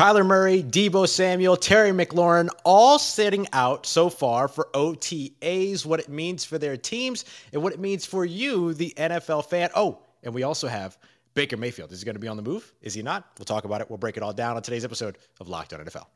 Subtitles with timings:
[0.00, 6.08] Kyler Murray, Deebo Samuel, Terry McLaurin, all sitting out so far for OTAs, what it
[6.08, 9.68] means for their teams, and what it means for you, the NFL fan.
[9.76, 10.96] Oh, and we also have
[11.34, 11.92] Baker Mayfield.
[11.92, 12.72] Is he going to be on the move?
[12.80, 13.28] Is he not?
[13.38, 13.90] We'll talk about it.
[13.90, 16.06] We'll break it all down on today's episode of Locked On NFL.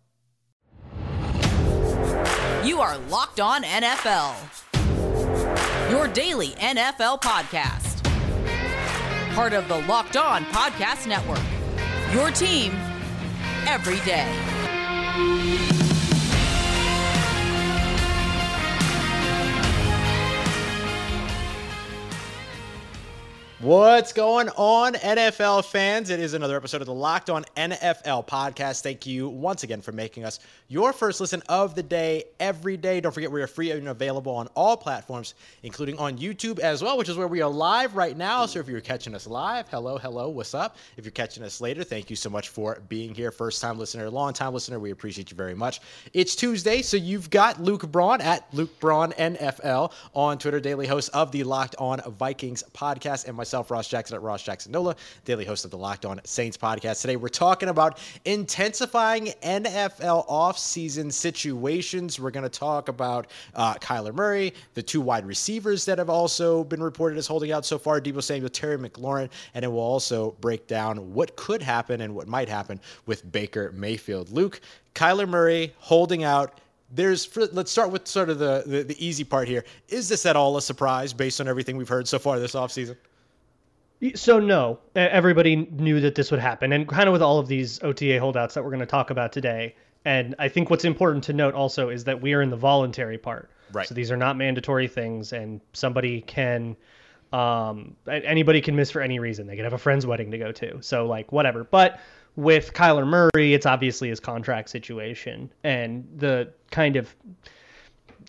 [2.66, 4.34] You are Locked On NFL,
[5.90, 8.02] your daily NFL podcast.
[9.34, 11.42] Part of the Locked On Podcast Network.
[12.14, 12.72] Your team
[13.66, 15.83] every day.
[23.64, 26.10] What's going on, NFL fans?
[26.10, 28.82] It is another episode of the Locked On NFL podcast.
[28.82, 33.00] Thank you once again for making us your first listen of the day every day.
[33.00, 35.32] Don't forget, we are free and available on all platforms,
[35.62, 38.44] including on YouTube as well, which is where we are live right now.
[38.44, 40.76] So if you're catching us live, hello, hello, what's up?
[40.98, 43.30] If you're catching us later, thank you so much for being here.
[43.30, 45.80] First time listener, long time listener, we appreciate you very much.
[46.12, 51.08] It's Tuesday, so you've got Luke Braun at Luke Braun NFL on Twitter, daily host
[51.14, 54.96] of the Locked On Vikings podcast, and myself myself, Ross Jackson at Ross Jackson Nola,
[55.24, 57.00] daily host of the Locked On Saints podcast.
[57.00, 62.18] Today, we're talking about intensifying NFL offseason situations.
[62.18, 66.64] We're going to talk about uh, Kyler Murray, the two wide receivers that have also
[66.64, 70.32] been reported as holding out so far, Deebo Samuel, Terry McLaurin, and then we'll also
[70.40, 74.30] break down what could happen and what might happen with Baker Mayfield.
[74.30, 74.60] Luke,
[74.96, 76.58] Kyler Murray holding out
[76.92, 79.64] there's let's start with sort of the, the, the easy part here.
[79.88, 82.96] Is this at all a surprise based on everything we've heard so far this offseason?
[84.14, 87.82] So no, everybody knew that this would happen, and kind of with all of these
[87.82, 89.76] OTA holdouts that we're going to talk about today.
[90.04, 93.16] And I think what's important to note also is that we are in the voluntary
[93.16, 93.50] part.
[93.72, 93.88] Right.
[93.88, 96.76] So these are not mandatory things, and somebody can,
[97.32, 99.46] um, anybody can miss for any reason.
[99.46, 100.82] They can have a friend's wedding to go to.
[100.82, 101.64] So like whatever.
[101.64, 102.00] But
[102.36, 107.14] with Kyler Murray, it's obviously his contract situation and the kind of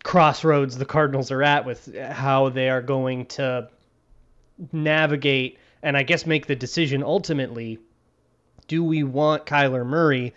[0.04, 3.68] crossroads the Cardinals are at with how they are going to
[4.72, 7.80] navigate and I guess make the decision ultimately
[8.68, 10.34] do we want Kyler Murray?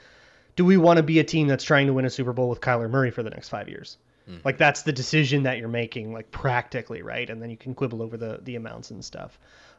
[0.54, 2.60] Do we want to be a team that's trying to win a Super Bowl with
[2.60, 3.96] Kyler Murray for the next five years?
[4.28, 4.44] Mm.
[4.44, 7.28] Like that's the decision that you're making, like practically, right?
[7.30, 9.38] And then you can quibble over the the amounts and stuff.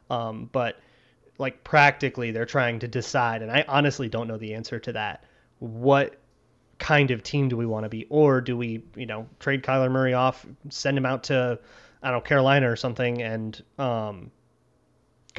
[0.09, 0.79] Um, but
[1.37, 5.23] like practically, they're trying to decide, and I honestly don't know the answer to that.
[5.59, 6.17] What
[6.79, 9.91] kind of team do we want to be, or do we, you know, trade Kyler
[9.91, 11.59] Murray off, send him out to,
[12.01, 14.31] I don't know, Carolina or something, and um,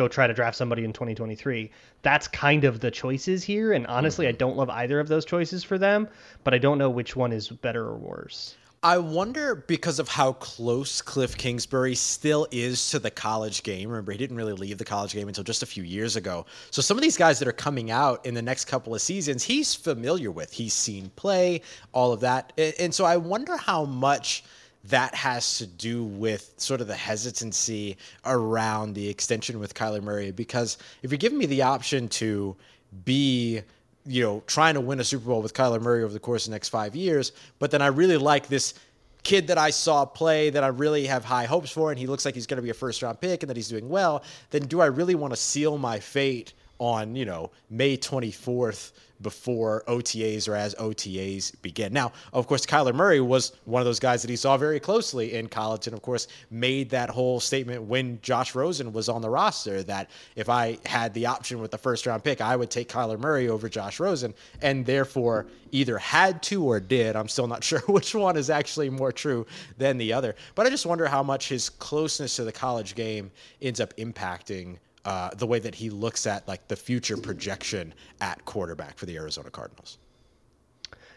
[0.01, 1.71] go try to draft somebody in 2023.
[2.03, 3.73] That's kind of the choices here.
[3.73, 4.35] And honestly, mm-hmm.
[4.35, 6.09] I don't love either of those choices for them,
[6.43, 8.57] but I don't know which one is better or worse.
[8.83, 13.91] I wonder because of how close Cliff Kingsbury still is to the college game.
[13.91, 16.47] Remember, he didn't really leave the college game until just a few years ago.
[16.71, 19.45] So some of these guys that are coming out in the next couple of seasons,
[19.45, 20.51] he's familiar with.
[20.51, 21.61] He's seen play,
[21.93, 22.55] all of that.
[22.57, 24.45] And so I wonder how much–
[24.85, 30.31] that has to do with sort of the hesitancy around the extension with Kyler Murray.
[30.31, 32.57] Because if you're giving me the option to
[33.05, 33.61] be,
[34.07, 36.51] you know, trying to win a Super Bowl with Kyler Murray over the course of
[36.51, 38.75] the next five years, but then I really like this
[39.23, 42.25] kid that I saw play that I really have high hopes for, and he looks
[42.25, 44.63] like he's going to be a first round pick and that he's doing well, then
[44.63, 48.93] do I really want to seal my fate on, you know, May 24th?
[49.23, 51.93] before OTAs or as OTAs begin.
[51.93, 55.35] Now, of course, Kyler Murray was one of those guys that he saw very closely
[55.35, 59.31] in college, and of course, made that whole statement when Josh Rosen was on the
[59.31, 62.89] roster that if I had the option with the first round pick, I would take
[62.89, 67.17] Kyler Murray over Josh Rosen, and therefore either had to or did.
[67.17, 69.47] I'm still not sure which one is actually more true
[69.79, 70.35] than the other.
[70.55, 73.31] But I just wonder how much his closeness to the college game
[73.61, 78.45] ends up impacting uh, the way that he looks at like the future projection at
[78.45, 79.99] quarterback for the Arizona Cardinals.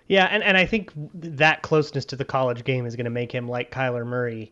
[0.08, 3.32] Yeah, and, and I think that closeness to the college game is going to make
[3.32, 4.52] him like Kyler Murray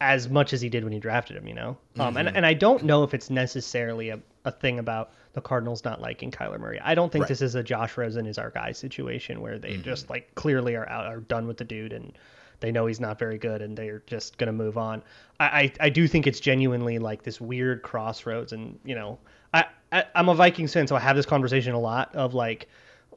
[0.00, 1.76] as much as he did when he drafted him, you know?
[1.98, 2.16] Um, mm-hmm.
[2.16, 6.00] and, and I don't know if it's necessarily a, a thing about the Cardinals not
[6.00, 6.80] liking Kyler Murray.
[6.82, 7.28] I don't think right.
[7.28, 9.82] this is a Josh Rosen is our guy situation where they mm-hmm.
[9.82, 12.12] just like clearly are out, are done with the dude and
[12.62, 15.02] they know he's not very good and they're just going to move on.
[15.38, 18.52] I, I, I, do think it's genuinely like this weird crossroads.
[18.52, 19.18] And, you know,
[19.52, 22.68] I, I, I'm a Vikings fan, so I have this conversation a lot of like,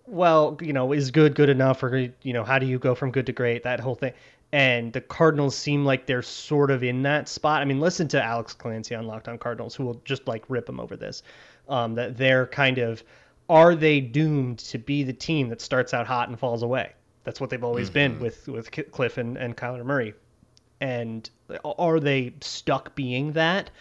[0.08, 3.12] well, you know, is good good enough or, you know, how do you go from
[3.12, 3.64] good to great?
[3.64, 4.14] That whole thing.
[4.52, 7.62] And the Cardinals seem like they're sort of in that spot.
[7.62, 10.68] I mean, listen to Alex Clancy on Locked On Cardinals, who will just like rip
[10.70, 11.24] him over this.
[11.68, 13.04] Um, that they're kind of,
[13.50, 16.94] are they doomed to be the team that starts out hot and falls away?
[17.26, 17.94] That's what they've always mm-hmm.
[17.94, 20.14] been with with Cliff and, and Kyler Murray.
[20.80, 21.30] And
[21.64, 23.72] are they stuck being that?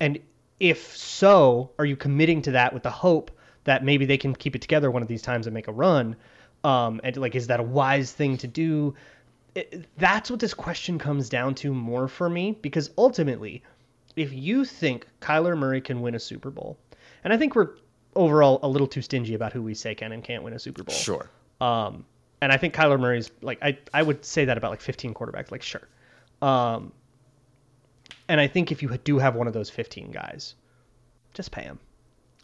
[0.00, 0.18] And
[0.58, 3.30] if so, are you committing to that with the hope
[3.64, 6.16] that maybe they can keep it together one of these times and make a run.
[6.62, 8.94] Um, and like, is that a wise thing to do?
[9.54, 13.62] It, that's what this question comes down to more for me because ultimately,
[14.16, 16.78] if you think Kyler Murray can win a Super Bowl,
[17.22, 17.70] and I think we're
[18.14, 20.84] overall a little too stingy about who we say can and can't win a Super
[20.84, 20.94] Bowl.
[20.94, 21.30] Sure.
[21.60, 22.04] Um,
[22.40, 25.50] and I think Kyler Murray's like I I would say that about like 15 quarterbacks.
[25.50, 25.88] Like sure.
[26.42, 26.92] Um,
[28.28, 30.54] and I think if you do have one of those 15 guys,
[31.32, 31.78] just pay him.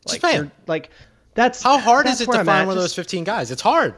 [0.07, 0.53] Just Like pay him.
[0.67, 0.91] Like
[1.35, 2.67] that's How hard that's is it to I'm find at.
[2.67, 3.51] one of those 15 guys?
[3.51, 3.95] It's hard.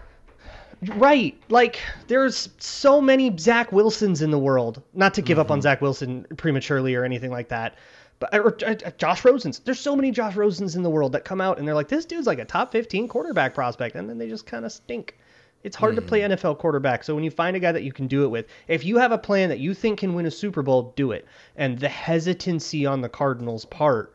[0.96, 1.40] Right.
[1.48, 1.78] Like
[2.08, 4.82] there's so many Zach Wilsons in the world.
[4.94, 5.62] Not to give up on Mm-hmm.
[5.62, 7.76] Zach Wilson prematurely or anything like that.
[8.18, 9.62] But or, uh, uh, Josh Rosens.
[9.64, 12.04] There's so many Josh Rosens in the world that come out and they're like, this
[12.04, 15.16] dude's like a top 15 quarterback prospect, and then they just kind of stink.
[15.64, 16.32] It's hard to play Mm-hmm.
[16.32, 17.04] NFL quarterback.
[17.04, 19.12] So when you find a guy that you can do it with, if you have
[19.12, 21.26] a plan that you think can win a Super Bowl, do it.
[21.56, 24.14] And the hesitancy on the Cardinals' part,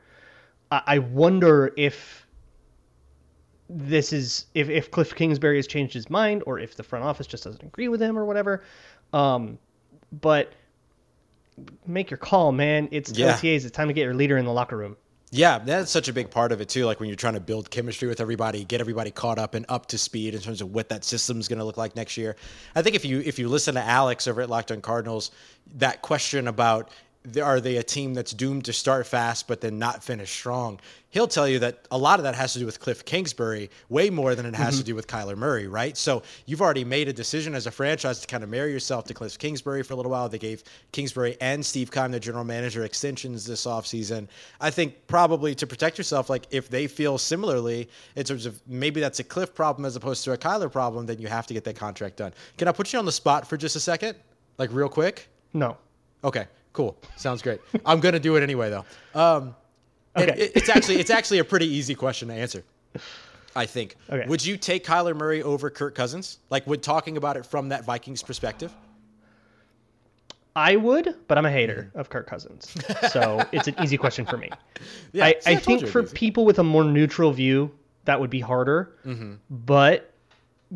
[0.72, 2.26] I, I wonder if
[3.70, 7.28] this is if, if Cliff Kingsbury has changed his mind or if the front office
[7.28, 8.64] just doesn't agree with him or whatever.
[9.14, 9.58] Um,
[10.12, 10.54] but
[11.86, 12.88] make your call, man.
[12.92, 13.34] It's Yeah.
[13.34, 13.64] OTAs.
[13.66, 14.96] It's time to get your leader in the locker room.
[15.30, 16.86] Yeah, that's such a big part of it too.
[16.86, 19.88] Like when you're trying to build chemistry with everybody, get everybody caught up and up
[19.88, 22.38] to speed in terms of what that system's going to look like next year.
[22.76, 25.32] I think if you if you listen to Alex over at Locked On Cardinals,
[25.76, 26.92] that question about
[27.42, 30.80] are they a team that's doomed to start fast but then not finish strong?
[31.10, 34.10] He'll tell you that a lot of that has to do with Cliff Kingsbury way
[34.10, 34.88] more than it has to mm-hmm.
[34.88, 35.96] do with Kyler Murray, right?
[35.98, 39.14] So you've already made a decision as a franchise to kind of marry yourself to
[39.14, 40.28] Cliff Kingsbury for a little while.
[40.28, 44.28] They gave Kingsbury and Steve Keim, the general manager, extensions this offseason.
[44.60, 49.00] I think probably to protect yourself, like if they feel similarly in terms of maybe
[49.00, 51.64] that's a Cliff problem as opposed to a Kyler problem, then you have to get
[51.64, 52.34] that contract done.
[52.58, 54.16] Can I put you on the spot for just a second?
[54.58, 55.30] Like real quick?
[55.54, 55.78] No.
[56.24, 56.48] Okay,
[56.78, 56.96] cool.
[57.16, 57.60] Sounds great.
[57.86, 58.86] I'm gonna do it anyway though.
[59.20, 59.56] Um,
[60.16, 60.34] Okay.
[60.46, 62.64] it- it's actually it's actually a pretty easy question to answer.
[63.56, 63.96] I think.
[64.10, 64.28] Okay.
[64.28, 66.38] Would you take Kyler Murray over Kirk Cousins?
[66.52, 68.72] Like, would talking about it from that Vikings perspective?
[70.56, 72.76] I would, but I'm a hater of Kirk Cousins.
[73.12, 74.50] So it's an easy question for me.
[75.12, 77.72] Yeah, I, see, I I think for people with a more neutral view,
[78.06, 78.96] that would be harder.
[79.06, 79.34] Mm-hmm.
[79.50, 80.14] But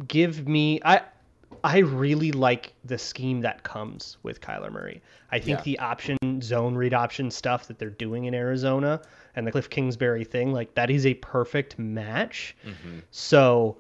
[0.08, 1.02] give me I
[1.64, 5.02] I really like the scheme that comes with Kyler Murray.
[5.32, 5.64] I think Yeah.
[5.64, 9.02] the option zone read option stuff that they're doing in Arizona
[9.36, 12.56] and the Cliff Kingsbury thing, like that is a perfect match.
[12.66, 13.00] Mm-hmm.
[13.12, 13.78] So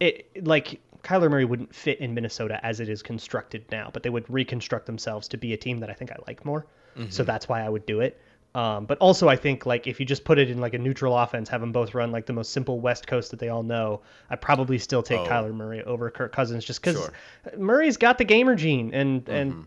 [0.00, 4.10] it like Kyler Murray wouldn't fit in Minnesota as it is constructed now, but they
[4.10, 6.66] would reconstruct themselves to be a team that I think I like more.
[7.10, 8.18] So that's why I would do it.
[8.56, 11.16] Um, but also, I think like if you just put it in like a neutral
[11.18, 14.00] offense, have them both run like the most simple West Coast that they all know,
[14.30, 15.26] I probably still take Oh.
[15.26, 17.12] Kyler Murray over Kirk Cousins just because Sure.
[17.58, 19.66] Murray's got the gamer gene and and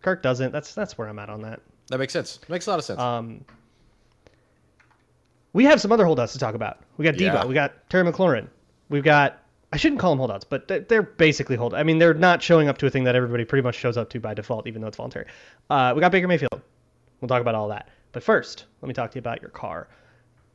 [0.00, 0.52] Kirk doesn't.
[0.52, 1.60] That's that's where I'm at on that.
[1.88, 2.38] That makes sense.
[2.48, 2.98] Makes a lot of sense.
[2.98, 3.44] Um,
[5.52, 6.78] we have some other holdouts to talk about.
[6.96, 7.20] We got Deebo.
[7.20, 7.44] Yeah.
[7.44, 8.48] We got Terry McLaurin.
[8.88, 9.40] We've got.
[9.72, 11.74] I shouldn't call them holdouts, but they're, they're basically hold.
[11.74, 14.08] I mean, they're not showing up to a thing that everybody pretty much shows up
[14.10, 15.26] to by default, even though it's voluntary.
[15.68, 16.62] Uh, we got Baker Mayfield.
[17.20, 17.88] We'll talk about all that.
[18.14, 19.88] But first, let me talk to you about your car.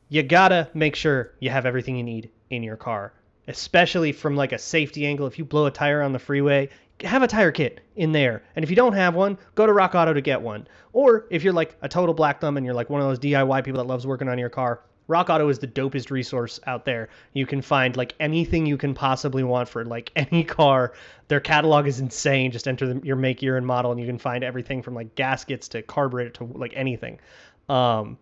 [0.08, 3.12] You gotta make sure you have everything you need in your car,
[3.48, 5.26] especially from like a safety angle.
[5.26, 6.70] If you blow a tire on the freeway,
[7.02, 8.42] have a tire kit in there.
[8.56, 10.66] And if you don't have one, go to Rock Auto to get one.
[10.94, 13.62] Or if you're like a total black thumb and you're like one of those DIY
[13.62, 14.80] people that loves working on your car,
[15.10, 17.08] Rock Auto is the dopest resource out there.
[17.32, 20.92] You can find like anything you can possibly want for like any car.
[21.26, 22.52] Their catalog is insane.
[22.52, 25.16] Just enter the, your make, year, and model, and you can find everything from like
[25.16, 27.18] gaskets to carburetor to like anything.
[27.70, 28.18] Um,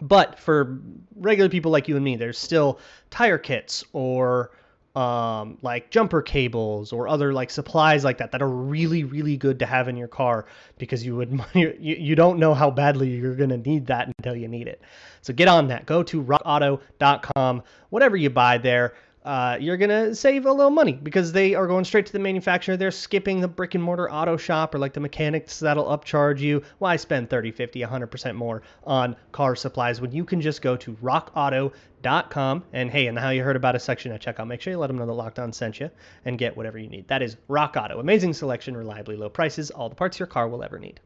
[0.00, 0.80] but for
[1.16, 2.78] regular people like you and me, there's still
[3.10, 4.50] tire kits or
[4.94, 9.58] um, like jumper cables or other like supplies like that that are really really good
[9.60, 10.46] to have in your car
[10.76, 14.36] because you would you, you don't know how badly you're going to need that until
[14.36, 14.82] you need it.
[15.22, 15.86] So get on that.
[15.86, 17.62] Go to rockauto.com.
[17.90, 18.94] Whatever you buy there,
[19.28, 22.18] uh, you're going to save a little money because they are going straight to the
[22.18, 22.78] manufacturer.
[22.78, 26.62] They're skipping the brick and mortar auto shop or like the mechanics that'll upcharge you.
[26.78, 30.94] Why spend 30, 50, 100% more on car supplies when you can just go to
[31.02, 34.78] rockauto.com and hey, and how you heard about a section at checkout, make sure you
[34.78, 35.90] let them know that Locked On sent you
[36.24, 37.06] and get whatever you need.
[37.08, 38.00] That is Rock Auto.
[38.00, 41.00] Amazing selection, reliably low prices, all the parts your car will ever need.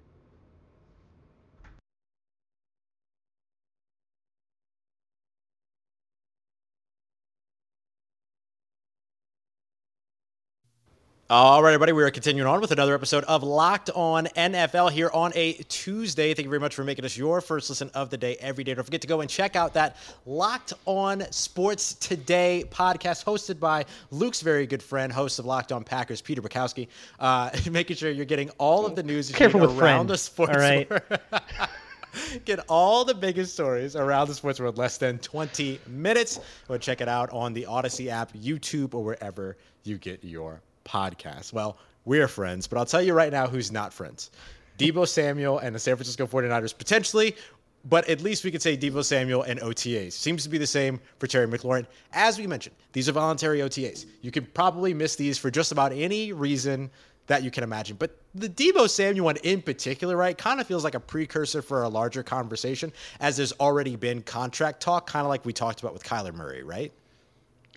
[11.33, 15.09] All right, everybody, we are continuing on with another episode of Locked On NFL here
[15.15, 16.35] on a Tuesday.
[16.35, 18.75] Thank you very much for making us your first listen of the day every day.
[18.75, 19.97] Don't forget to go and check out that
[20.27, 25.83] Locked On Sports Today podcast hosted by Luke's very good friend, host of Locked On
[25.83, 29.81] Packers, Peter Bukowski, uh, making sure you're getting all of the news you Careful with
[29.81, 30.91] around the sports all right?
[30.91, 31.03] world.
[32.45, 36.41] Get all the biggest stories around the sports world less than 20 minutes.
[36.69, 41.53] Go check it out on the Odyssey app, YouTube, or wherever you get your podcasts.
[41.53, 44.31] Well, we're friends, but I'll tell you right now who's not friends.
[44.79, 47.37] Deebo Samuel and the San Francisco 49ers potentially,
[47.85, 50.13] but at least we could say Deebo Samuel and OTAs.
[50.13, 51.87] Seems to be the same for Terry McLaurin.
[52.13, 54.07] As we mentioned, these are voluntary OTAs.
[54.21, 56.91] You can probably miss these for just about any reason
[57.27, 57.97] that you can imagine.
[57.99, 61.83] But the Deebo Samuel one in particular, right, kind of feels like a precursor for
[61.83, 65.93] a larger conversation, as there's already been contract talk, kind of like we talked about
[65.93, 66.93] with Kyler Murray, right?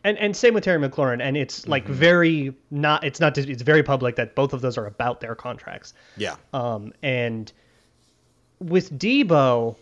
[0.06, 1.94] And and same with Terry McLaurin, and it's like mm-hmm.
[1.94, 3.04] very not.
[3.04, 3.36] It's not.
[3.40, 5.96] It's very public that both of those are about their contracts.
[6.16, 6.36] Yeah.
[6.54, 6.94] Um.
[7.02, 7.52] And
[8.60, 9.76] with Deebo,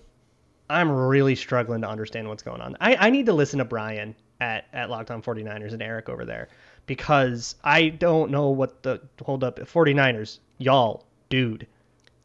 [0.70, 2.77] I'm really struggling to understand what's going on.
[2.80, 6.24] I I need to listen to Brian at at Locked On 49ers and Eric over
[6.24, 6.48] there
[6.86, 11.68] because I don't know what the hold up 49ers, y'all, dude.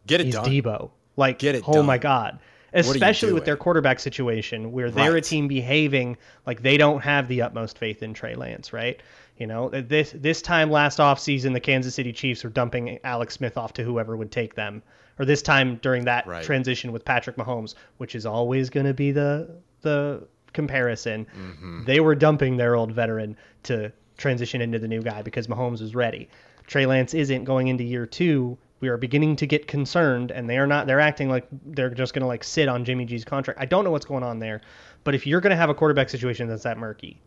[0.06, 0.44] Get it he's done.
[0.44, 0.90] Deebo.
[1.16, 1.86] Like get it oh done.
[1.86, 2.38] my god.
[2.72, 5.24] Especially with their quarterback situation where they're right.
[5.24, 9.00] a team behaving like they don't have the utmost faith in Trey Lance, right?
[9.38, 13.56] You know, this this time last offseason the Kansas City Chiefs were dumping Alex Smith
[13.56, 14.82] off to whoever would take them.
[15.18, 16.44] Or this time during that right.
[16.44, 19.48] transition with Patrick Mahomes, which is always going to be the
[19.82, 21.26] the comparison.
[21.26, 21.84] Mm-hmm.
[21.84, 25.94] They were dumping their old veteran to transition into the new guy because Mahomes was
[25.94, 26.28] ready.
[26.66, 28.58] Trey Lance isn't going into year two.
[28.80, 30.86] We are beginning to get concerned, and they are not.
[30.86, 33.60] They're acting like they're just going to like sit on Jimmy G's contract.
[33.60, 34.60] I don't know what's going on there,
[35.04, 37.20] but if you're going to have a quarterback situation that's that murky,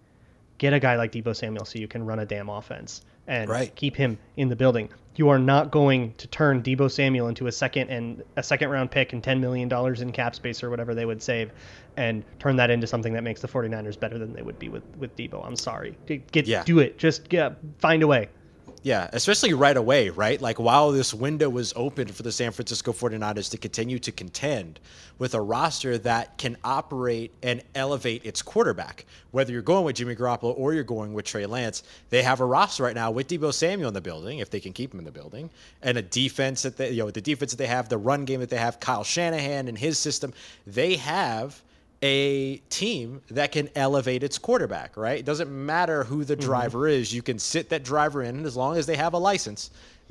[0.58, 3.74] get a guy like Deebo Samuel so you can run a damn offense and right.
[3.76, 4.90] keep him in the building.
[5.16, 8.92] You are not going to turn Deebo Samuel into a second and a second round
[8.92, 11.52] pick and ten million dollars in cap space or whatever they would save,
[11.98, 14.84] and turn that into something that makes the 49ers better than they would be with
[14.98, 15.46] with Deebo.
[15.46, 15.98] I'm sorry.
[16.06, 16.64] Get yeah.
[16.64, 16.98] do it.
[16.98, 18.30] Just get, find a way.
[18.84, 20.42] Yeah, especially right away, right?
[20.42, 24.80] Like while this window was open for the San Francisco 49ers to continue to contend
[25.20, 29.06] with a roster that can operate and elevate its quarterback.
[29.30, 32.46] Whether you're going with Jimmy Garoppolo or you're going with Trey Lance, they have a
[32.46, 35.06] roster right now with Deebo Samuel in the building, if they can keep him in
[35.06, 35.52] the building,
[35.84, 38.40] and a defense that they, you know, the defense that they have, the run game
[38.40, 40.34] that they have, Kyle Shanahan and his system,
[40.66, 41.62] they have
[42.02, 45.20] a team that can elevate its quarterback, right?
[45.20, 46.46] It doesn't matter who the mm-hmm.
[46.46, 47.02] driver mm-hmm.
[47.02, 47.14] is.
[47.14, 49.70] You can sit that driver in, as long as they have a license,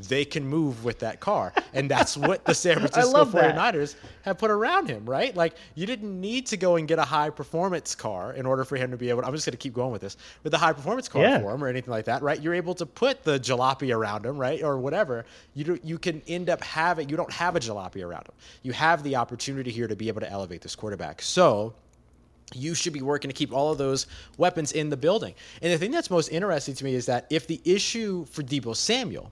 [0.09, 1.53] they can move with that car.
[1.73, 3.97] And that's what the San Francisco 49ers that.
[4.23, 5.35] have put around him, right?
[5.35, 8.77] Like, you didn't need to go and get a high performance car in order for
[8.77, 10.59] him to be able to, I'm just going to keep going with this, with the
[10.59, 11.41] high performance car yeah.
[11.41, 12.41] for him or anything like that, right?
[12.41, 14.63] You're able to put the jalopy around him, right?
[14.63, 15.25] Or whatever.
[15.55, 18.35] You, do, you can end up having, you don't have a jalopy around him.
[18.63, 21.23] You have the opportunity here to be able to elevate this quarterback.
[21.23, 21.75] So,
[22.55, 25.35] you should be working to keep all of those weapons in the building.
[25.63, 28.75] And the thing that's most interesting to me is that if the issue for Deebo
[28.77, 29.31] Samuel,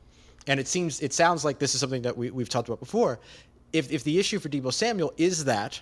[0.48, 3.20] and it seems it sounds like this is something that we, we've talked about before,
[3.72, 5.80] if, if the issue for Deebo Samuel is that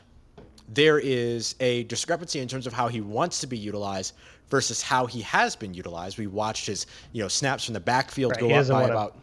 [0.69, 4.15] there is a discrepancy in terms of how he wants to be utilized
[4.49, 6.19] versus how he has been utilized.
[6.19, 9.17] We watched his, you know, snaps from the backfield right, go up by about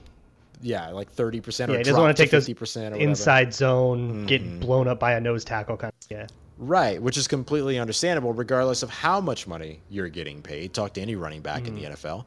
[0.62, 1.72] yeah, like thirty percent.
[1.72, 4.26] Yeah, he doesn't want to take those percent inside zone, mm-hmm.
[4.26, 5.92] get blown up by a nose tackle kind.
[6.04, 6.28] Of, yeah,
[6.60, 10.74] Right, which is completely understandable, regardless of how much money you're getting paid.
[10.74, 11.68] Talk to any running back mm.
[11.68, 12.08] in the mm-hmm.
[12.08, 12.26] NFL.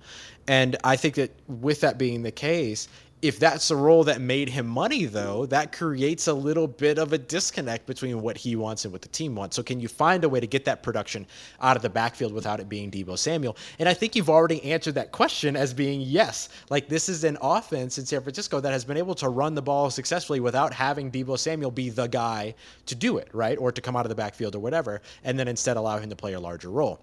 [0.48, 2.88] And I think that with that being the case,
[3.28, 7.12] if that's the role that made him money, though, that creates a little bit of
[7.12, 9.56] a disconnect between what he wants and what the team wants.
[9.56, 11.26] So, can you find a way to get that production
[11.60, 13.56] out of the backfield without it being Deebo Samuel?
[13.78, 16.48] And I think you've already answered that question as being yes.
[16.70, 19.62] Like, this is an offense in San Francisco that has been able to run the
[19.62, 22.54] ball successfully without having Deebo Samuel be the guy
[22.86, 23.58] to do it, right?
[23.58, 26.16] Or to come out of the backfield or whatever, and then instead allow him to
[26.16, 27.00] play a larger role.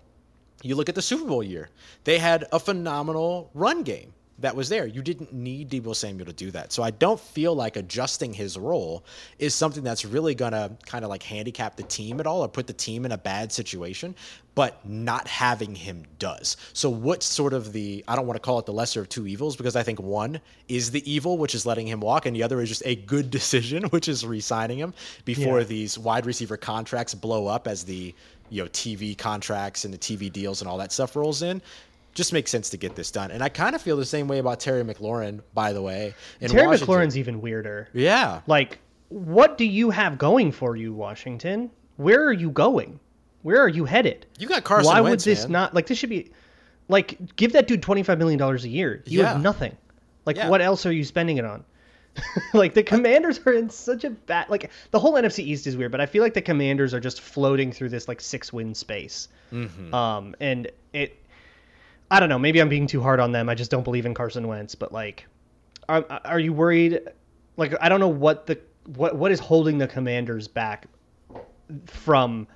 [0.61, 1.69] You look at the Super Bowl year,
[2.05, 4.87] they had a phenomenal run game that was there.
[4.87, 6.71] You didn't need Deebo Samuel to do that.
[6.71, 9.03] So I don't feel like adjusting his role
[9.37, 12.47] is something that's really going to kind of like handicap the team at all or
[12.47, 14.15] put the team in a bad situation,
[14.55, 16.57] but not having him does.
[16.73, 19.27] So what's sort of the I don't want to call it the lesser of two
[19.27, 22.43] evils because I think one is the evil, which is letting him walk, and the
[22.43, 24.93] other is just a good decision, which is re-signing him
[25.25, 25.65] before yeah.
[25.65, 28.15] these wide receiver contracts blow up as the
[28.49, 31.61] you know TV contracts and the TV deals and all that stuff rolls in
[32.13, 33.31] just makes sense to get this done.
[33.31, 36.13] And I kind of feel the same way about Terry McLaurin, by the way.
[36.39, 36.87] Terry Washington.
[36.87, 37.89] McLaurin's even weirder.
[37.93, 38.41] Yeah.
[38.47, 38.79] Like,
[39.09, 41.69] what do you have going for you, Washington?
[41.97, 42.99] Where are you going?
[43.43, 44.25] Where are you headed?
[44.39, 44.91] You got Carson.
[44.91, 45.51] Why Wentz, would this man.
[45.51, 46.31] not like this should be
[46.87, 49.03] like give that dude twenty five million dollars a year?
[49.05, 49.33] You yeah.
[49.33, 49.75] have nothing.
[50.25, 50.49] Like, yeah.
[50.49, 51.65] what else are you spending it on?
[52.53, 55.91] like the commanders are in such a bad like the whole nfc east is weird
[55.91, 59.29] but i feel like the commanders are just floating through this like six win space
[59.51, 59.93] mm-hmm.
[59.93, 61.17] um and it
[62.13, 62.37] I don't know.
[62.37, 63.49] Maybe I'm being too hard on them.
[63.49, 64.75] I just don't believe in Carson Wentz.
[64.75, 65.25] But like,
[65.89, 67.01] are are you worried?
[67.57, 70.85] Like, I don't know what the what what is holding the Commanders back
[71.87, 72.47] from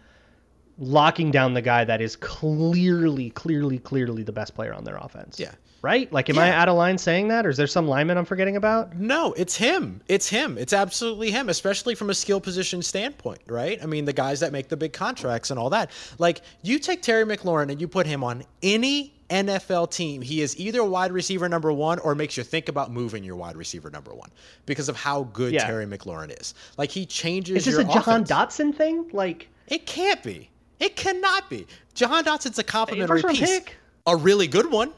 [0.80, 5.40] locking down the guy that is clearly, clearly, clearly the best player on their offense.
[5.40, 5.52] Yeah.
[5.84, 6.12] Right?
[6.12, 8.56] Like, am I out of line saying that, or is there some lineman I'm forgetting
[8.56, 8.98] about?
[8.98, 10.02] No, it's him.
[10.08, 10.58] It's him.
[10.58, 13.82] It's absolutely him, especially from a skill position standpoint, right?
[13.82, 15.92] I mean, the guys that make the big contracts and all that.
[16.18, 20.60] Like, you take Terry McLaurin and you put him on any NFL team, he is
[20.60, 24.14] either wide receiver number one or makes you think about moving your wide receiver number
[24.16, 24.32] one
[24.66, 25.66] because of how good Yeah.
[25.68, 26.56] Terry McLaurin is.
[26.78, 28.32] Like, he changes Is this your a Jahan offense.
[28.32, 29.10] Dotson thing?
[29.14, 30.50] Like, It can't be.
[30.80, 31.66] It cannot be.
[31.94, 33.40] Jahan Dotson's a complimentary piece.
[33.40, 33.76] pick.
[34.06, 34.92] A really good one.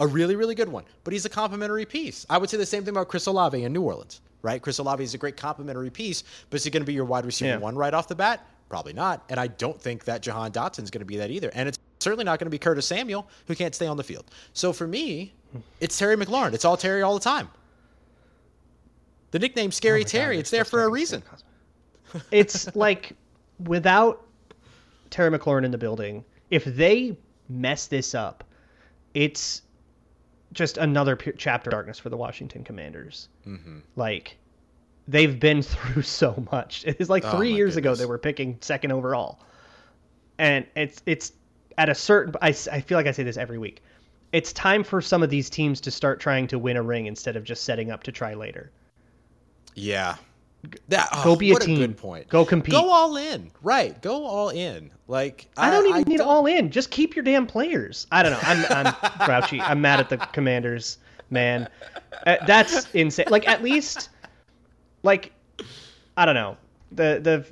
[0.00, 0.84] A really, really good one.
[1.04, 2.26] But he's a complimentary piece.
[2.30, 4.60] I would say the same thing about Chris Olave in New Orleans, right?
[4.60, 7.24] Chris Olave is a great complimentary piece, but is he going to be your wide
[7.26, 7.56] receiver Yeah.
[7.58, 8.44] one right off the bat?
[8.68, 9.22] Probably not.
[9.28, 11.50] And I don't think that Jahan Dotson's going to be that either.
[11.54, 14.30] And it's certainly not going to be Curtis Samuel, who can't stay on the field.
[14.52, 15.32] So for me,
[15.80, 16.54] it's Terry McLaurin.
[16.54, 17.48] It's all Terry all the time.
[19.32, 21.22] The nickname Scary Oh God, Terry, it's there for a reason.
[22.32, 23.12] It's like
[23.64, 24.24] without
[25.10, 27.16] Terry McLaurin in the building, if they
[27.48, 28.44] mess this up,
[29.14, 29.62] it's
[30.52, 33.28] just another p- chapter of darkness for the Washington Commanders.
[33.46, 33.80] Mm-hmm.
[33.96, 34.36] Like
[35.08, 36.84] they've been through so much.
[36.86, 39.40] It's like Oh, three years ago they were picking second overall,
[40.38, 41.32] and it's it's
[41.78, 42.34] at a certain.
[42.40, 43.82] I I feel like I say this every week.
[44.32, 47.34] It's time for some of these teams to start trying to win a ring instead
[47.34, 48.70] of just setting up to try later.
[49.74, 50.16] Yeah.
[50.88, 51.78] That, Go oh, be a team.
[51.78, 52.28] good point.
[52.28, 52.72] Go compete.
[52.72, 53.50] Go all in.
[53.62, 54.00] Right.
[54.02, 54.90] Go all in.
[55.08, 56.70] Like I don't even need don't- all in.
[56.70, 58.06] Just keep your damn players.
[58.12, 58.38] I don't know.
[58.42, 58.94] I'm I'm
[59.26, 59.60] grouchy.
[59.60, 60.98] I'm mad at the Commanders,
[61.30, 61.68] man.
[62.26, 63.26] Uh, that's insane.
[63.30, 64.10] Like at least,
[65.02, 65.32] like,
[66.16, 66.56] I don't know.
[66.92, 67.46] The the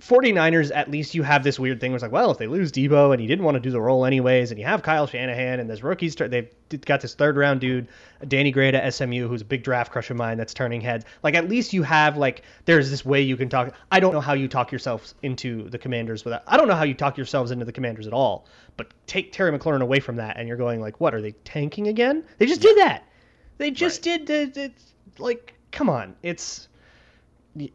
[0.00, 2.72] 49ers, at least you have this weird thing where it's like, well, if they lose
[2.72, 5.60] Deebo and he didn't want to do the role anyways, and you have Kyle Shanahan
[5.60, 6.50] and this rookies, they've
[6.86, 7.86] got this third round dude,
[8.26, 11.04] Danny Gray at SMU, who's a big draft crush of mine that's turning heads.
[11.22, 13.74] Like, at least you have, like, there's this way you can talk.
[13.92, 16.84] I don't know how you talk yourselves into the commanders without, I don't know how
[16.84, 20.38] you talk yourselves into the commanders at all, but take Terry McLaurin away from that,
[20.38, 22.24] and you're going, like, what, are they tanking again?
[22.38, 23.04] They just did that.
[23.58, 24.72] They just did, the, the,
[25.22, 26.16] like, come on.
[26.22, 26.68] It's,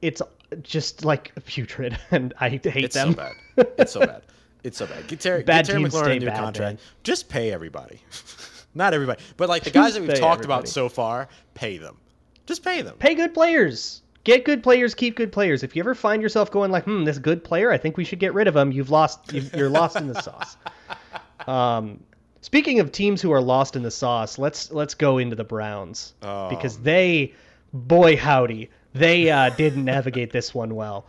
[0.01, 0.21] it's
[0.61, 3.11] just like putrid, and I hate It's them.
[3.11, 3.33] so bad.
[3.77, 4.21] It's so bad.
[4.63, 5.07] It's so bad.
[5.07, 6.59] Get Terry, Bad get Terry teams McLaurin stay a new bad, contract.
[6.59, 6.77] man.
[7.03, 7.99] Just pay everybody.
[8.73, 11.97] Not everybody, but like the guys that we've talked about so far, pay them.
[12.45, 12.95] Just pay them.
[12.97, 14.01] Pay good players.
[14.23, 14.95] Get good players.
[14.95, 15.61] Keep good players.
[15.63, 18.17] If you ever find yourself going like, "Hmm, this good player, I think we should
[18.19, 19.31] get rid of him," you've lost.
[19.31, 20.57] You've, you're lost in the sauce.
[21.47, 21.99] Um,
[22.41, 26.13] speaking of teams who are lost in the sauce, let's let's go into the Browns
[26.23, 26.49] Oh.
[26.49, 27.33] because they,
[27.71, 31.05] boy howdy, they uh, didn't navigate this one well.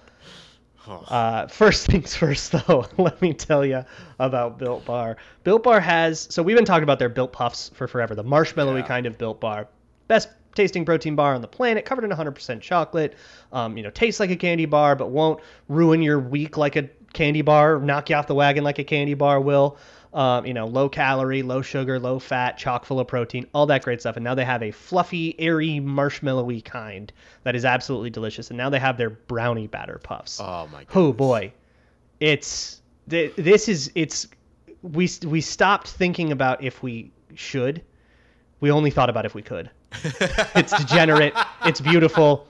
[0.88, 3.85] Uh, first things first, though, let me tell you
[4.20, 5.16] about Built Bar.
[5.42, 8.81] Built Bar has so we've been talking about their Built Puffs for forever, the marshmallowy
[8.81, 8.87] Yeah.
[8.87, 9.68] kind of Built Bar,
[10.07, 13.14] best tasting protein bar on the planet, covered in 100% chocolate.
[13.53, 16.88] Um, you know, tastes like a candy bar, but won't ruin your week like a
[17.12, 19.77] candy bar, knock you off the wagon like a candy bar will.
[20.17, 23.83] Um, you know, low calorie, low sugar, low fat, chock full of protein, all that
[23.83, 24.17] great stuff.
[24.17, 28.49] And now they have a fluffy, airy, marshmallowy kind that is absolutely delicious.
[28.49, 30.41] And now they have their brownie batter puffs.
[30.41, 30.97] Oh my god.
[30.97, 31.53] Oh boy,
[32.19, 34.27] it's th- this is it's
[34.81, 37.83] we we stopped thinking about if we should.
[38.61, 39.71] We only thought about if we could.
[40.55, 41.35] it's degenerate.
[41.67, 42.47] It's beautiful,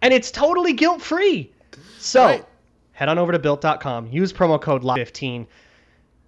[0.00, 1.52] and it's totally guilt free.
[1.98, 2.44] So Right.
[2.92, 4.06] head on over to built.com.
[4.06, 5.46] Use promo code LOCK15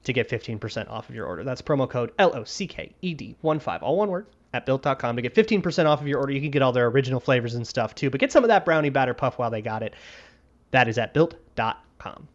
[0.05, 1.45] to get 15% off of your order.
[1.45, 4.67] That's promo code L O C K E D 1 5, all one word, at
[4.67, 6.33] built.com to get 15% off of your order.
[6.33, 8.65] You can get all their original flavors and stuff too, but get some of that
[8.65, 9.95] brownie batter puff while they got it.
[10.71, 12.29] That is at built.com.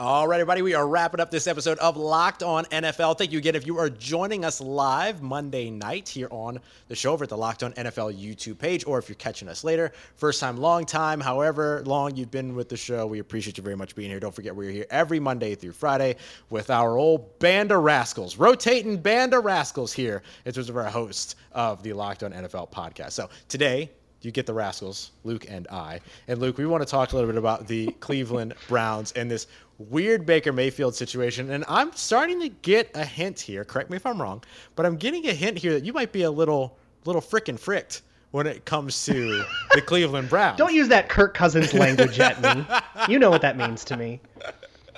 [0.00, 3.18] All right, everybody, we are wrapping up this episode of Locked On NFL.
[3.18, 6.58] Thank you again if you are joining us live Monday night here on
[6.88, 9.62] the show over at the Locked On NFL YouTube page, or if you're catching us
[9.62, 9.92] later.
[10.14, 13.76] First time, long time, however long you've been with the show, we appreciate you very
[13.76, 14.18] much being here.
[14.18, 16.16] Don't forget, we're here every Monday through Friday
[16.48, 20.84] with our old band of rascals, rotating band of rascals here in terms of our
[20.84, 23.12] host of the Locked On NFL podcast.
[23.12, 23.90] So today,
[24.22, 26.00] you get the Rascals, Luke and I.
[26.28, 29.46] And Luke, we want to talk a little bit about the Cleveland Browns and this
[29.80, 31.50] weird Baker Mayfield situation.
[31.50, 33.64] And I'm starting to get a hint here.
[33.64, 34.42] Correct me if I'm wrong,
[34.76, 38.02] but I'm getting a hint here that you might be a little, little frickin' fricked
[38.30, 39.42] when it comes to
[39.74, 40.58] the Cleveland Browns.
[40.58, 42.64] Don't use that Kirk Cousins language at me.
[43.08, 44.20] You know what that means to me.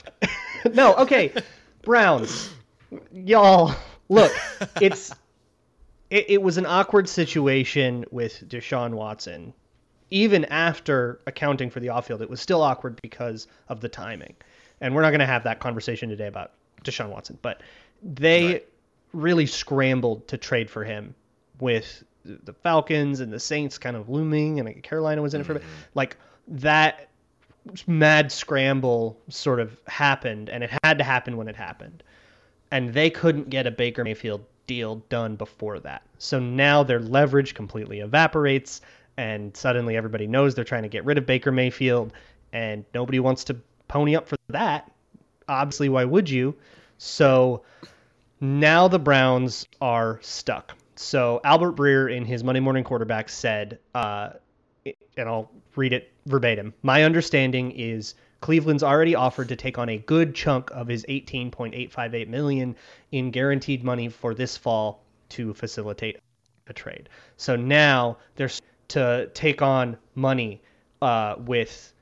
[0.74, 1.32] no, okay.
[1.82, 2.50] Browns.
[3.12, 3.74] Y'all,
[4.08, 4.32] look,
[4.80, 5.12] it's
[6.10, 9.54] it, it was an awkward situation with Deshaun Watson.
[10.10, 14.34] Even after accounting for the off field, it was still awkward because of the timing.
[14.82, 16.50] And we're not going to have that conversation today about
[16.84, 17.38] Deshaun Watson.
[17.40, 17.62] But
[18.02, 18.68] they Right.
[19.14, 21.14] really scrambled to trade for him
[21.60, 25.52] with the Falcons and the Saints kind of looming, and Carolina was in it for
[25.52, 25.62] a bit.
[25.62, 25.74] Mm-hmm.
[25.94, 26.16] Like
[26.48, 27.08] that
[27.86, 32.02] mad scramble sort of happened, and it had to happen when it happened.
[32.72, 36.02] And they couldn't get a Baker Mayfield deal done before that.
[36.18, 38.80] So now their leverage completely evaporates,
[39.16, 42.12] and suddenly everybody knows they're trying to get rid of Baker Mayfield,
[42.52, 43.56] and nobody wants to
[43.92, 44.90] pony up for that.
[45.48, 46.54] Obviously, why would you?
[46.96, 47.62] So
[48.40, 50.74] now the Browns are stuck.
[50.96, 54.30] So Albert Breer in his Monday Morning Quarterback said, uh,
[54.84, 56.72] and I'll read it verbatim.
[56.82, 62.28] My understanding is Cleveland's already offered to take on a good chunk of his 18.858
[62.28, 62.74] million
[63.10, 66.18] in guaranteed money for this fall to facilitate
[66.66, 67.10] a trade.
[67.36, 70.62] So now there's to take on money
[71.02, 71.92] uh, with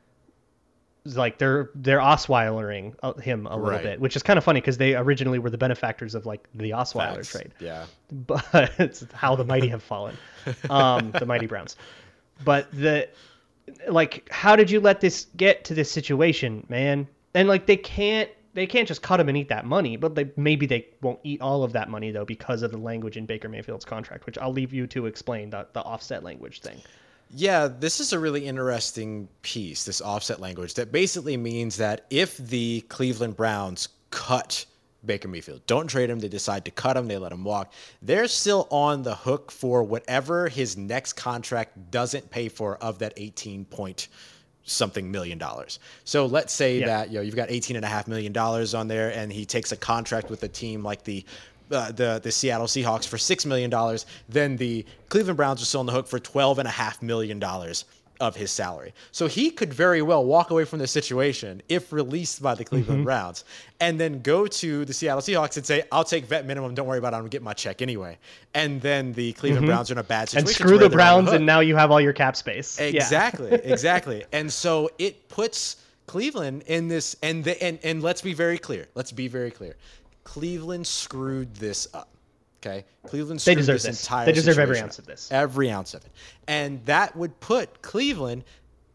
[1.05, 3.83] like they're they're Osweilering uh, him a little Right.
[3.83, 6.71] bit, which is kind of funny because they originally were the benefactors of like the
[6.71, 7.31] Osweiler Facts.
[7.31, 7.87] trade Yeah.
[8.13, 10.17] but it's how the mighty have fallen,
[10.69, 11.77] um, the mighty Browns.
[12.45, 13.09] But the
[13.89, 17.07] like, how did you let this get to this situation, man?
[17.35, 20.31] And like, they can't they can't just cut him and eat that money, but they
[20.37, 23.49] maybe they won't eat all of that money though because of the language in Baker
[23.49, 26.81] Mayfield's contract, which I'll leave you to explain the the offset language thing.
[27.33, 32.37] Yeah, this is a really interesting piece, this offset language that basically means that if
[32.37, 34.67] the Cleveland Browns cut
[35.07, 38.27] Baker Mayfield, don't trade him, they decide to cut him, they let him walk, they're
[38.29, 43.65] still on the hook for whatever his next contract doesn't pay for of that 18
[43.65, 44.09] point
[44.65, 45.79] something million dollars.
[46.05, 46.87] So let's say Yeah.
[46.87, 49.45] that you know you've got 18 and a half million dollars on there and he
[49.47, 51.25] takes a contract with a team like the
[51.71, 55.81] uh, the the Seattle Seahawks for 6 million dollars, then the Cleveland Browns are still
[55.81, 57.85] on the hook for 12 and a half million dollars
[58.21, 58.93] of his salary.
[59.13, 62.99] So he could very well walk away from this situation if released by the Cleveland
[62.99, 63.05] Mm-hmm.
[63.05, 63.45] Browns
[63.81, 66.99] and then go to the Seattle Seahawks and say, "I'll take vet minimum, don't worry
[66.99, 68.19] about it, I'm going to get my check anyway."
[68.53, 70.47] And then the Cleveland Browns are in a bad situation.
[70.53, 70.63] Mm-hmm.
[70.63, 71.37] And screw the Browns, hook.
[71.37, 72.79] and now you have all your cap space.
[72.79, 72.87] Yeah.
[72.89, 74.25] Exactly, exactly.
[74.33, 78.87] And so it puts Cleveland in this and the and and let's be very clear.
[78.95, 79.77] Let's be very clear.
[80.31, 82.09] Cleveland screwed this up.
[82.61, 82.85] Okay?
[83.05, 84.03] Cleveland They screwed deserve this, this.
[84.05, 85.01] entire They deserve every ounce up.
[85.01, 85.33] of this.
[85.33, 86.13] Every ounce of it.
[86.47, 88.45] And that would put Cleveland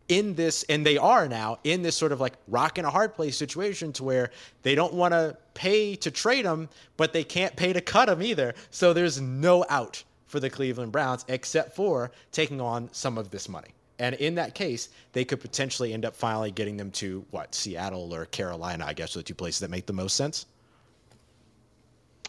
[0.08, 3.14] in this and they are now in this sort of like rock and a hard
[3.16, 7.54] place situation to where they don't want to pay to trade him, but they can't
[7.58, 8.54] pay to cut him either.
[8.72, 13.50] So there's no out for the Cleveland Browns except for taking on some of this
[13.50, 13.70] money.
[14.00, 18.14] And in that case, they could potentially end up finally getting them to what Seattle
[18.16, 18.86] or Carolina.
[18.86, 20.46] I guess are the two places that make the most sense.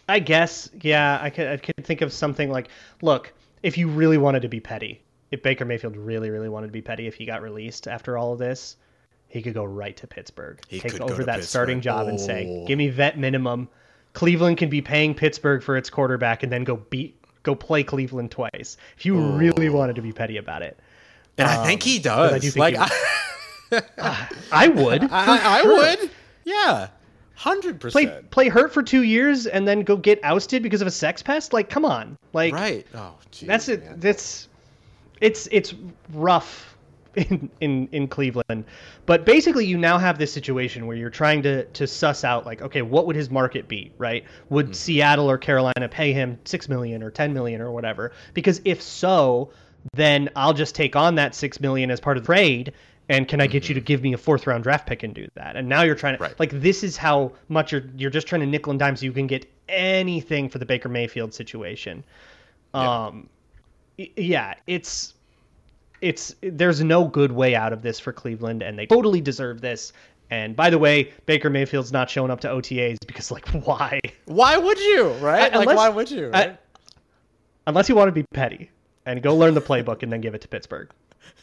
[0.09, 2.69] I guess, yeah, I could, I could think of something like,
[3.03, 6.73] look, if you really wanted to be petty, if Baker Mayfield really, really wanted to
[6.73, 8.77] be petty, if he got released after all of this,
[9.29, 11.83] he could go right to Pittsburgh, He take over that starting Pittsburgh.
[11.83, 12.66] job, and say, Oh.
[12.66, 13.69] "Give me vet minimum."
[14.12, 18.31] Cleveland can be paying Pittsburgh for its quarterback, and then go beat, go play Cleveland
[18.31, 18.77] twice.
[18.97, 20.79] If you really wanted to be petty about it,
[21.38, 22.33] And I think he Um, does.
[22.33, 25.03] I do think like he- I, I would.
[25.11, 26.11] I, I would.
[26.45, 26.88] Yeah.
[27.37, 28.31] Hundred play percent.
[28.31, 31.53] play hurt for two years and then go get ousted because of a sex pest.
[31.53, 32.87] Like, come on, like Right.
[32.94, 33.85] Oh, geez, that's it.
[33.85, 34.01] man.
[34.01, 34.49] That's
[35.20, 35.75] it's it's
[36.14, 36.79] rough
[37.14, 38.64] in, in in Cleveland,
[39.05, 42.62] but basically you now have this situation where you're trying to to suss out like,
[42.62, 44.25] okay, what would his market be, right?
[44.49, 44.72] Would hmm.
[44.72, 48.12] Seattle or Carolina pay him six million or ten million or whatever?
[48.33, 49.51] Because if so,
[49.94, 52.72] then I'll just take on that six million as part of the trade.
[53.09, 55.29] And can I get you to give me a fourth round draft pick and do
[55.37, 55.55] that?
[55.57, 56.38] And now you're trying to Right.
[56.40, 59.12] like this is how much you're you're just trying to nickel and dime so you
[59.12, 62.03] can get anything for the Baker Mayfield situation.
[62.75, 63.05] Yeah.
[63.07, 63.29] Um,
[63.97, 65.14] yeah, it's
[66.01, 69.92] it's there's no good way out of this for Cleveland, and they totally deserve this.
[70.29, 74.01] And by the way, Baker Mayfield's not showing up to OTAs because like why?
[74.25, 75.11] Why would you?
[75.21, 75.55] Right.
[75.55, 76.31] I- like why would you?
[76.35, 76.59] I- Right?
[77.69, 78.71] unless you want to be petty
[79.07, 80.88] and go learn the playbook and then give it to Pittsburgh.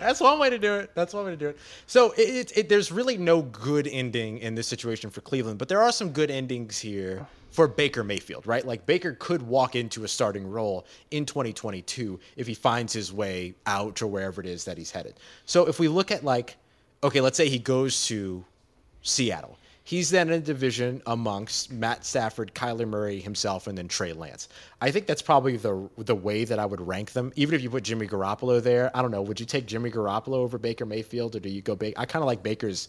[0.00, 0.90] That's one way to do it.
[0.94, 1.58] That's one way to do it.
[1.86, 5.82] So it, it, there's really no good ending in this situation for Cleveland, but there
[5.82, 8.66] are some good endings here for Baker Mayfield, right?
[8.66, 13.54] Like Baker could walk into a starting role in 2022 if he finds his way
[13.66, 15.14] out or wherever it is that he's headed.
[15.44, 16.56] So if we look at like,
[17.04, 18.44] okay, let's say he goes to
[19.02, 19.58] Seattle.
[19.92, 24.48] He's then in a division amongst Matt Stafford, Kyler Murray himself, and then Trey Lance.
[24.80, 27.30] I think that's probably the the way that I would rank them.
[27.36, 29.20] Even if you put Jimmy Garoppolo there, I don't know.
[29.20, 32.00] Would you take Jimmy Garoppolo over Baker Mayfield, or do you go Baker?
[32.00, 32.88] I kind of like Baker's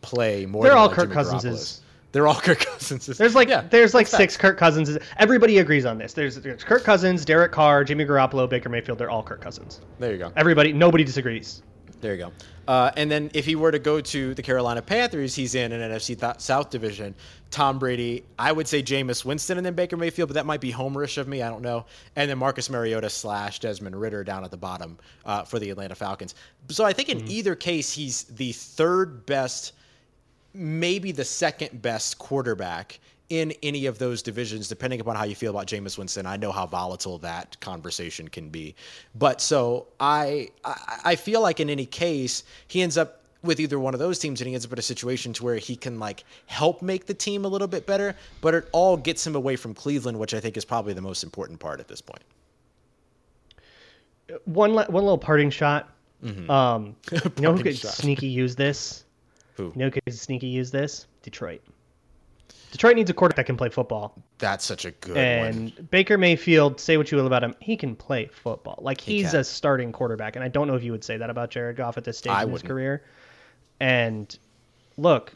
[0.00, 0.64] play more.
[0.64, 1.82] They're than all like Kirk Jimmy Garoppolo's.
[2.10, 3.06] They're all Kirk Cousins.
[3.06, 4.36] There's like Yeah, there's like six facts.
[4.36, 4.98] Kirk Cousins.
[5.18, 6.14] Everybody agrees on this.
[6.14, 8.98] There's, there's Kirk Cousins, Derek Carr, Jimmy Garoppolo, Baker Mayfield.
[8.98, 9.82] They're all Kirk Cousins.
[10.00, 10.32] There you go.
[10.34, 11.62] Everybody, nobody disagrees.
[12.00, 12.32] There you go.
[12.66, 15.90] Uh, and then if he were to go to the Carolina Panthers, he's in an
[15.90, 17.14] NFC th- South division.
[17.50, 20.72] Tom Brady, I would say Jameis Winston and then Baker Mayfield, but that might be
[20.72, 21.42] homerish of me.
[21.42, 21.84] I don't know.
[22.14, 25.96] And then Marcus Mariota slash Desmond Ridder down at the bottom uh, for the Atlanta
[25.96, 26.36] Falcons.
[26.68, 27.30] So I think in mm-hmm.
[27.30, 29.72] either case, he's the third best,
[30.54, 35.50] maybe the second best quarterback in any of those divisions, depending upon how you feel
[35.50, 36.26] about Jameis Winston.
[36.26, 38.74] I know how volatile that conversation can be,
[39.14, 40.50] but so I
[41.04, 44.40] I feel like in any case he ends up with either one of those teams
[44.40, 47.14] and he ends up in a situation to where he can like help make the
[47.14, 50.40] team a little bit better, but it all gets him away from Cleveland, which I
[50.40, 52.22] think is probably the most important part at this point.
[54.44, 55.88] One one little parting shot.
[56.24, 56.50] Mm-hmm.
[56.50, 57.92] Um, you know who could shot.
[57.92, 59.04] sneaky use this?
[59.54, 59.66] Who?
[59.66, 61.06] You know who could sneaky use this?
[61.22, 61.62] Detroit.
[62.70, 64.14] Detroit needs a quarterback that can play football.
[64.38, 65.88] That's such a good and one.
[65.90, 68.78] Baker Mayfield, say what you will about him, he can play football.
[68.80, 71.30] Like he's he a starting quarterback, and I don't know if you would say that
[71.30, 72.62] about Jared Goff at this stage I in wouldn't.
[72.62, 73.04] his career.
[73.80, 74.38] And
[74.96, 75.32] look,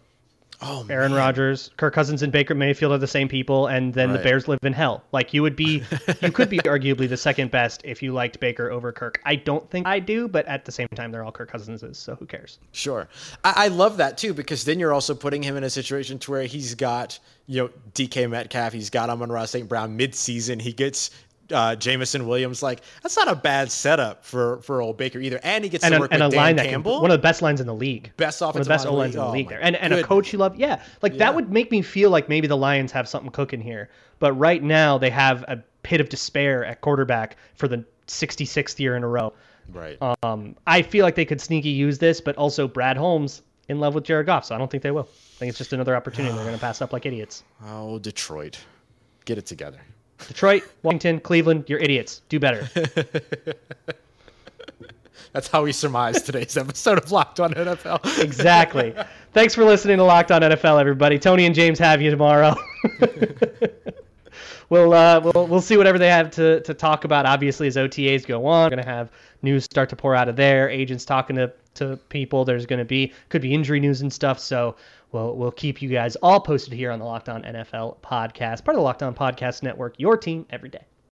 [0.67, 4.17] Oh, Aaron Rodgers, Kirk Cousins, and Baker Mayfield are the same people, and then right.
[4.17, 5.05] the Bears live in hell.
[5.13, 5.83] Like you would be,
[6.23, 9.21] you could be arguably the second best if you liked Baker over Kirk.
[9.27, 12.15] I don't think I do, but at the same time, they're all Kirk Cousinses, so
[12.15, 12.59] who cares?
[12.73, 13.09] Sure,
[13.45, 16.31] I, I love that too because then you're also putting him in a situation to
[16.31, 19.69] where he's got you know DK Metcalf, he's got Amon-Ra St.
[19.69, 21.11] Brown mid-season, he gets
[21.51, 22.63] uh, Jameson Williams.
[22.63, 25.93] Like that's not a bad setup for for old Baker either, and he gets and
[25.93, 27.43] to a, work and with a Dan line Campbell, that can, one of the best
[27.43, 29.47] lines in the league, best offensive one of the best O lines in the league
[29.47, 30.57] oh, there, and and a coach you love.
[30.57, 31.19] Yeah, like yeah.
[31.19, 34.63] that would make me feel like maybe the Lions have something cooking here, but right
[34.63, 39.09] now they have a pit of despair at quarterback for the 66th year in a
[39.09, 39.33] row.
[39.73, 39.99] Right.
[40.23, 43.95] Um, I feel like they could sneaky use this, but also Brad Holmes in love
[43.95, 45.09] with Jared Goff, so I don't think they will.
[45.11, 47.45] I think it's just another opportunity they're going to pass up like idiots.
[47.67, 48.59] Oh, Detroit,
[49.25, 49.81] get it together.
[50.29, 52.23] Detroit, Washington, Cleveland, you're idiots.
[52.29, 52.69] Do better.
[55.33, 58.23] That's how we surmise today's episode of Locked On NFL.
[58.23, 58.95] exactly.
[59.33, 61.19] Thanks for listening to Locked On NFL, everybody.
[61.19, 62.55] Tony and James have you tomorrow.
[64.71, 67.27] we'll, uh, we'll we'll see whatever they have to, to talk about.
[67.27, 69.11] Obviously, as OTAs go on, we're gonna have
[69.43, 70.71] news start to pour out of there.
[70.71, 72.45] Agents talking to to people.
[72.45, 74.39] There's gonna be could be injury news and stuff.
[74.39, 74.77] So
[75.15, 78.75] we'll we'll keep you guys all posted here on the Locked On NFL podcast, part
[78.75, 79.95] of the Locked On Podcast Network.
[79.99, 80.85] Your team every day.